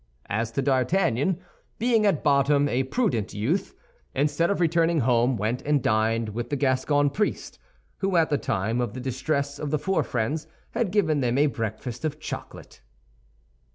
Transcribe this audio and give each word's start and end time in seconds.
As 0.31 0.49
to 0.53 0.63
D'Artagnan, 0.63 1.37
being 1.77 2.07
at 2.07 2.23
bottom 2.23 2.67
a 2.67 2.81
prudent 2.81 3.35
youth, 3.35 3.75
instead 4.15 4.49
of 4.49 4.59
returning 4.59 5.01
home, 5.01 5.37
went 5.37 5.61
and 5.61 5.79
dined 5.83 6.29
with 6.29 6.49
the 6.49 6.55
Gascon 6.55 7.11
priest, 7.11 7.59
who, 7.97 8.15
at 8.17 8.31
the 8.31 8.37
time 8.39 8.81
of 8.81 8.95
the 8.95 8.99
distress 8.99 9.59
of 9.59 9.69
the 9.69 9.77
four 9.77 10.01
friends, 10.01 10.47
had 10.71 10.89
given 10.89 11.19
them 11.19 11.37
a 11.37 11.45
breakfast 11.45 12.03
of 12.03 12.19
chocolate. 12.19 12.81